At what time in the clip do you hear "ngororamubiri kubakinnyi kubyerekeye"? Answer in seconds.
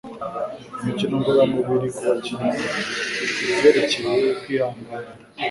1.19-4.27